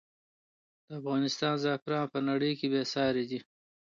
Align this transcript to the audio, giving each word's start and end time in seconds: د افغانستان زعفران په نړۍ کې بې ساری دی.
د 0.87 0.89
افغانستان 0.99 1.53
زعفران 1.63 2.05
په 2.13 2.19
نړۍ 2.29 2.51
کې 2.59 2.67
بې 2.73 2.83
ساری 2.93 3.23
دی. 3.29 3.39